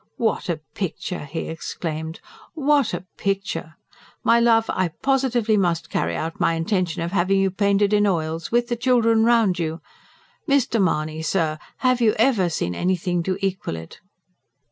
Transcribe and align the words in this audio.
"What 0.17 0.49
a 0.49 0.61
picture!" 0.73 1.25
he 1.25 1.41
exclaimed. 1.41 2.21
"What 2.55 2.91
a 2.91 3.05
picture! 3.19 3.75
My 4.23 4.39
love, 4.39 4.65
I 4.71 4.87
positively 4.87 5.57
must 5.57 5.91
carry 5.91 6.15
out 6.15 6.39
my 6.39 6.55
intention 6.55 7.03
of 7.03 7.11
having 7.11 7.39
you 7.39 7.51
painted 7.51 7.93
in 7.93 8.07
oils, 8.07 8.51
with 8.51 8.67
the 8.69 8.75
children 8.75 9.25
round 9.25 9.59
you. 9.59 9.79
Mr. 10.49 10.81
Mahony, 10.81 11.21
sir, 11.21 11.59
have 11.85 12.01
you 12.01 12.15
ever 12.17 12.49
seen 12.49 12.73
anything 12.73 13.21
to 13.21 13.37
equal 13.45 13.75
it?" 13.75 13.99